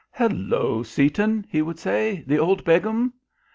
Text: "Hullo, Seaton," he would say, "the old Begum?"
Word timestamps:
"Hullo, 0.17 0.81
Seaton," 0.81 1.45
he 1.47 1.61
would 1.61 1.77
say, 1.77 2.23
"the 2.25 2.39
old 2.39 2.63
Begum?" 2.65 3.13